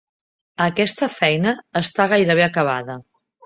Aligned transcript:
Aquesta 0.67 1.11
feina 1.17 1.55
està 1.85 2.11
gairebé 2.17 2.51
acabada. 2.51 3.01